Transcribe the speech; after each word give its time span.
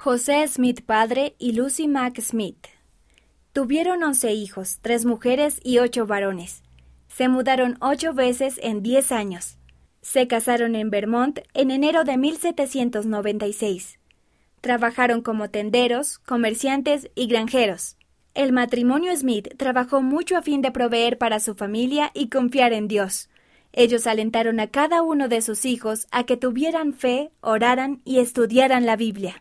José 0.00 0.46
Smith 0.46 0.82
padre 0.86 1.34
y 1.40 1.54
Lucy 1.54 1.88
Mack 1.88 2.20
Smith. 2.20 2.68
Tuvieron 3.52 4.04
once 4.04 4.32
hijos, 4.32 4.78
tres 4.80 5.04
mujeres 5.04 5.58
y 5.64 5.78
ocho 5.78 6.06
varones. 6.06 6.62
Se 7.08 7.26
mudaron 7.26 7.76
ocho 7.80 8.14
veces 8.14 8.60
en 8.62 8.80
diez 8.84 9.10
años. 9.10 9.58
Se 10.00 10.28
casaron 10.28 10.76
en 10.76 10.90
Vermont 10.90 11.40
en 11.52 11.72
enero 11.72 12.04
de 12.04 12.16
1796. 12.16 13.98
Trabajaron 14.60 15.20
como 15.20 15.50
tenderos, 15.50 16.20
comerciantes 16.20 17.10
y 17.16 17.26
granjeros. 17.26 17.96
El 18.34 18.52
matrimonio 18.52 19.16
Smith 19.16 19.48
trabajó 19.56 20.00
mucho 20.00 20.36
a 20.36 20.42
fin 20.42 20.62
de 20.62 20.70
proveer 20.70 21.18
para 21.18 21.40
su 21.40 21.56
familia 21.56 22.12
y 22.14 22.28
confiar 22.28 22.72
en 22.72 22.86
Dios. 22.86 23.30
Ellos 23.72 24.06
alentaron 24.06 24.60
a 24.60 24.68
cada 24.68 25.02
uno 25.02 25.26
de 25.26 25.42
sus 25.42 25.64
hijos 25.64 26.06
a 26.12 26.22
que 26.22 26.36
tuvieran 26.36 26.92
fe, 26.92 27.32
oraran 27.40 28.00
y 28.04 28.20
estudiaran 28.20 28.86
la 28.86 28.94
Biblia. 28.94 29.34